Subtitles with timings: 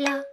[0.00, 0.24] la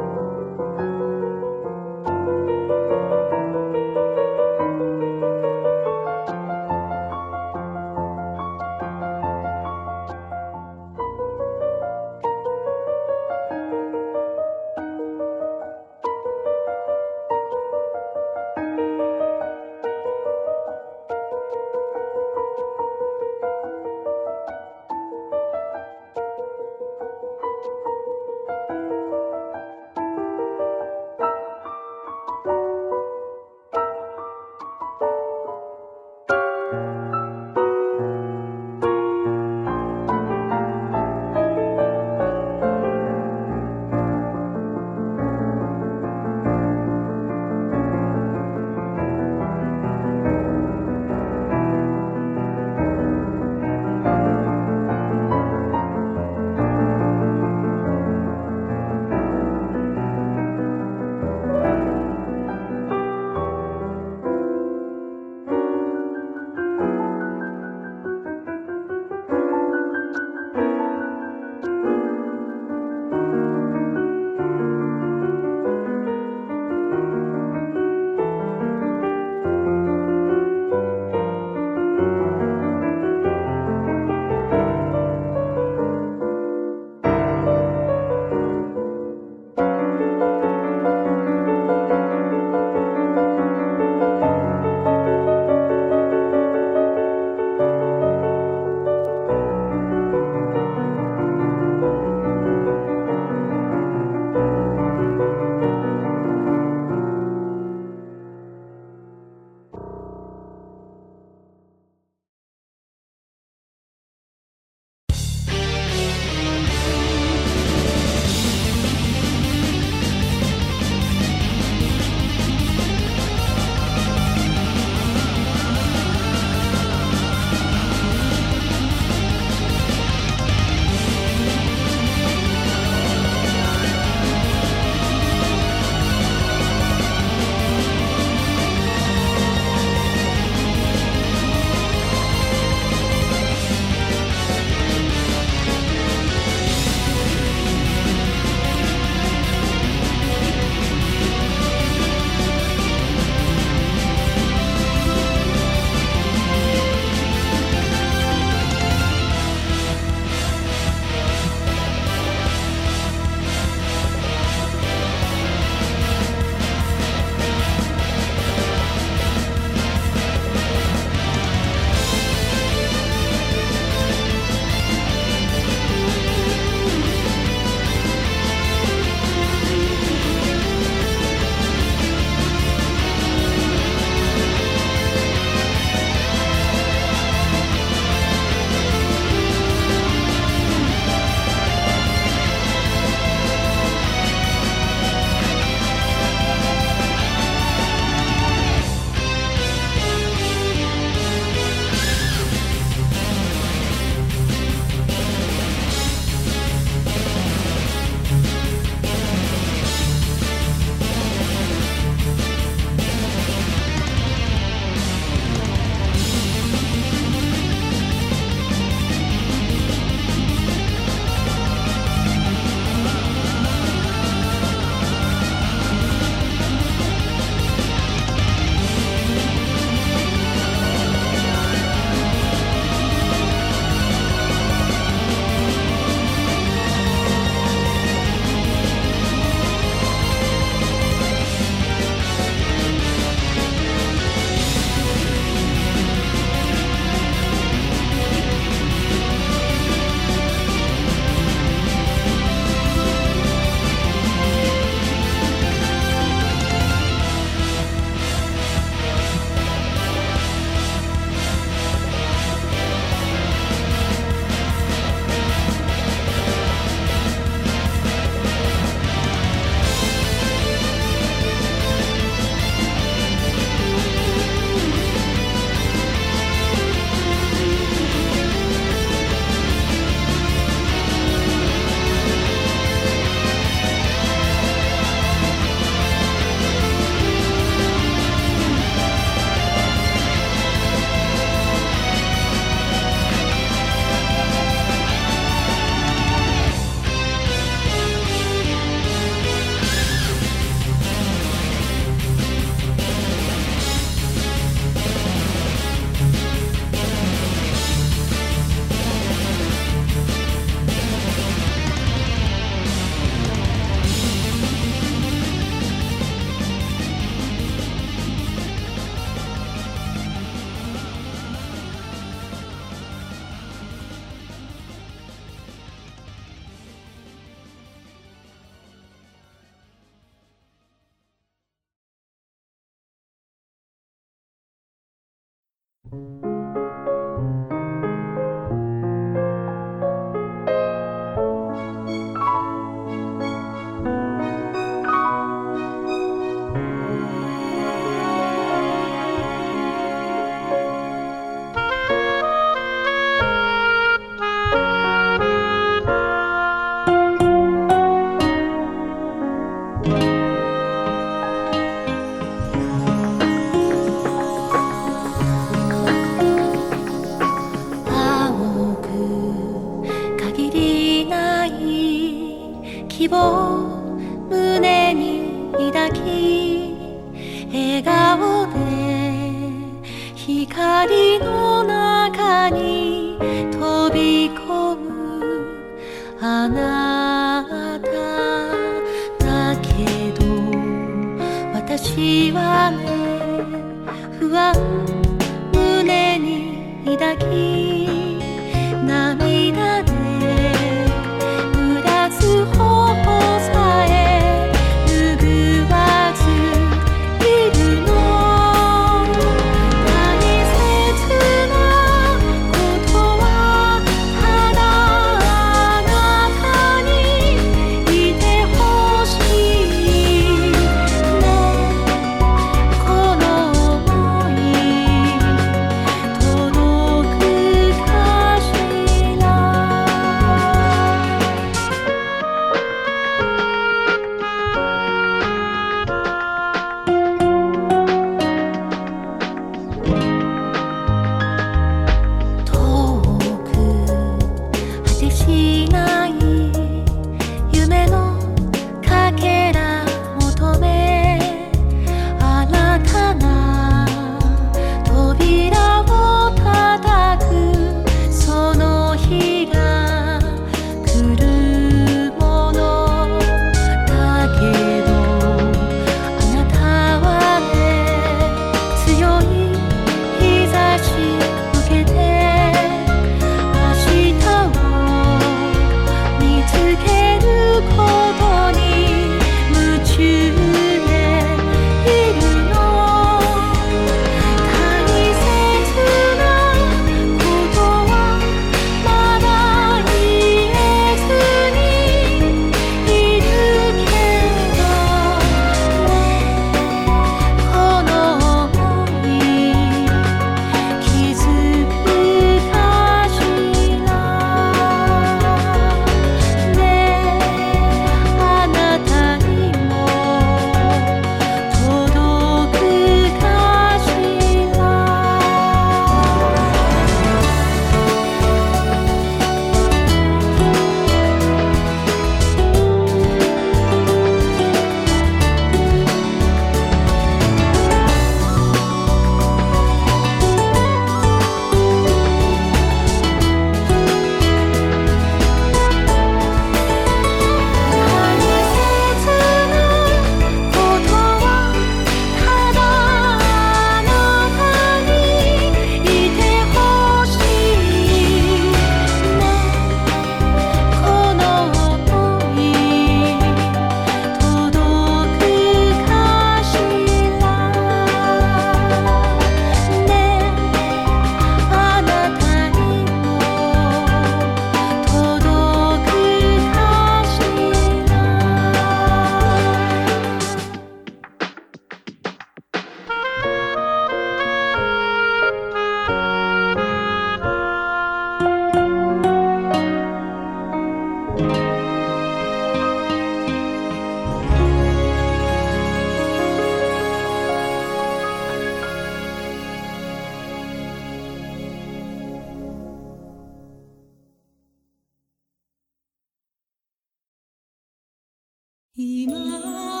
[598.93, 600.00] 今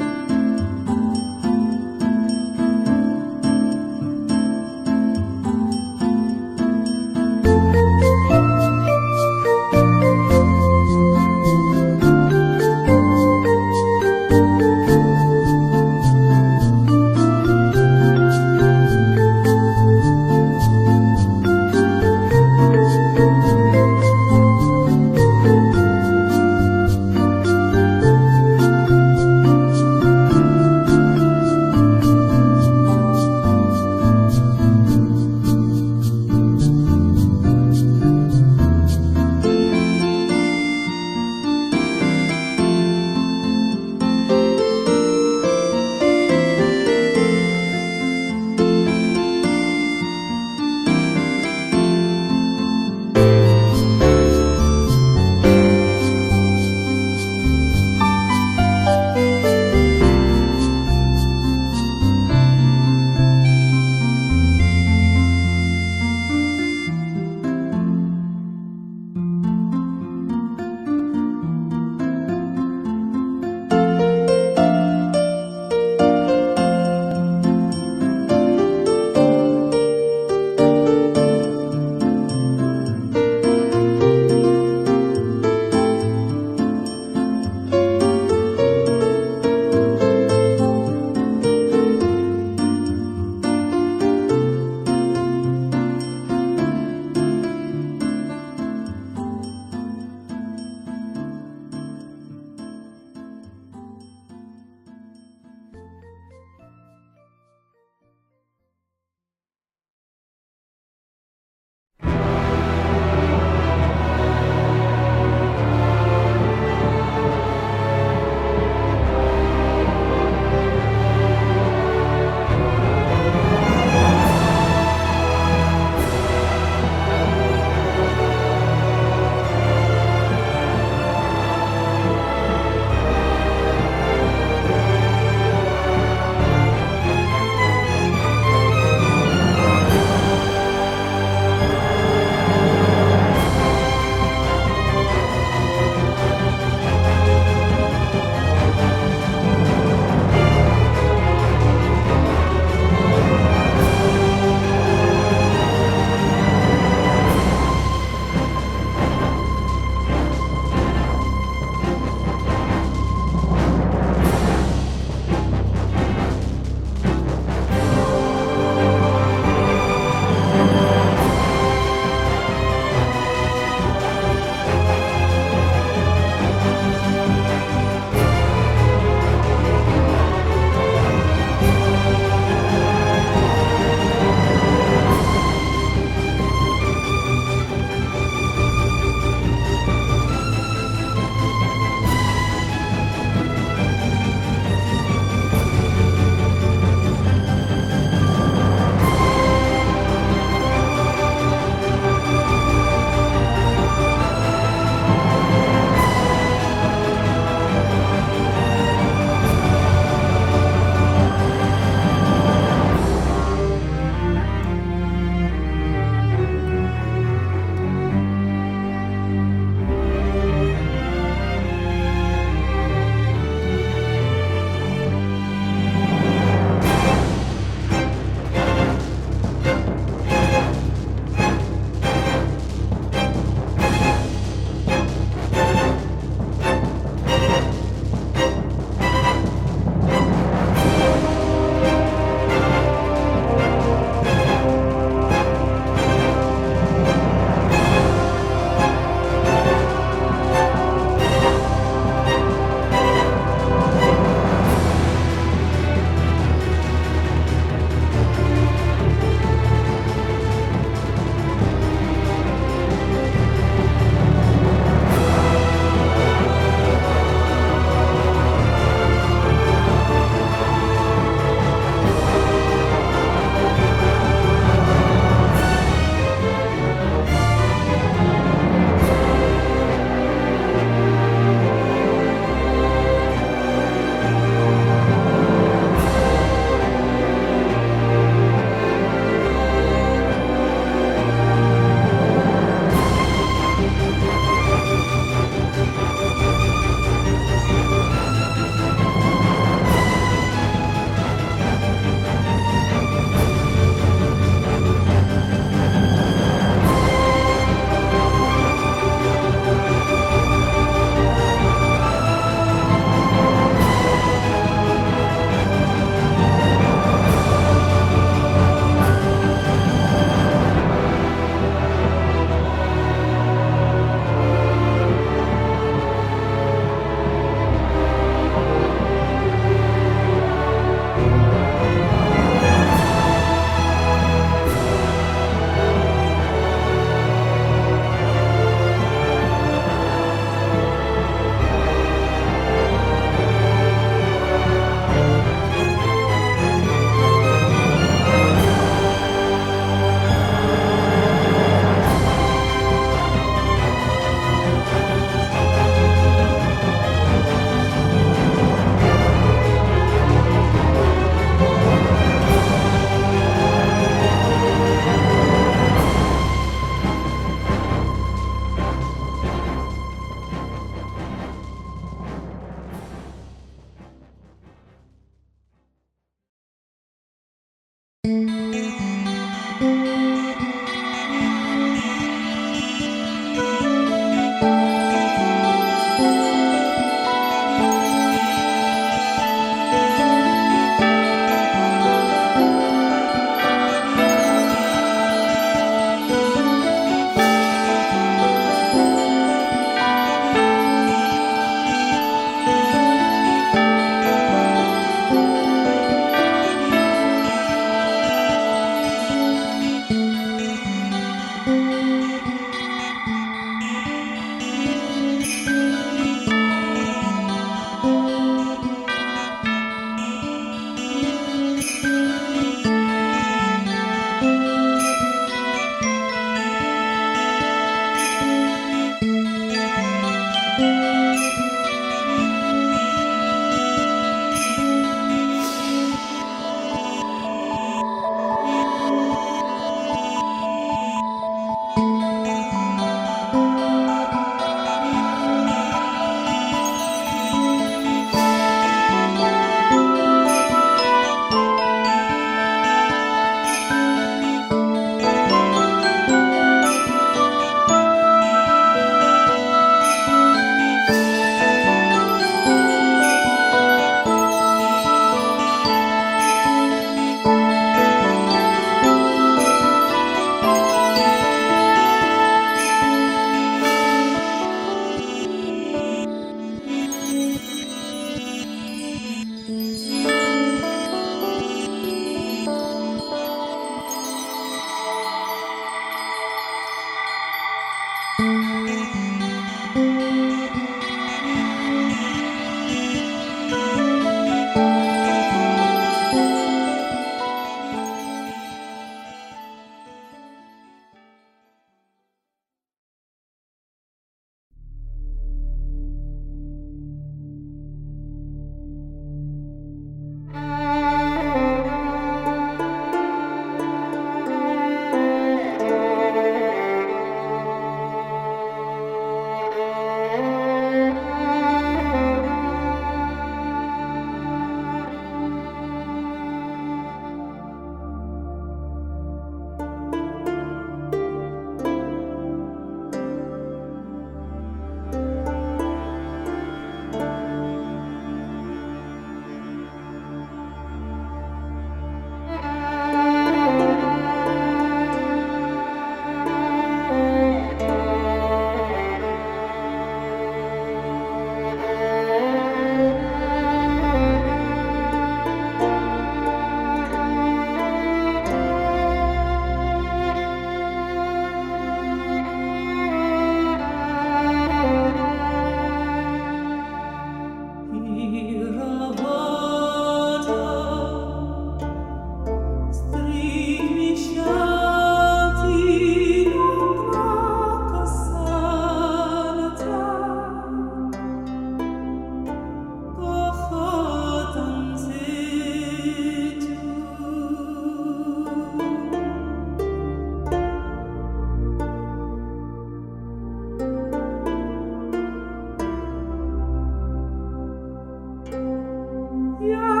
[599.61, 600.00] Yeah.